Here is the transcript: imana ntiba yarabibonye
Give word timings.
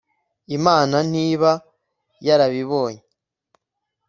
imana 0.57 0.97
ntiba 1.09 1.51
yarabibonye 2.27 3.01